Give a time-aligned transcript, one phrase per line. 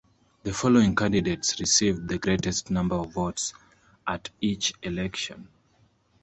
[0.41, 3.53] The following candidates received the greatest number of votes
[4.07, 5.47] at each election.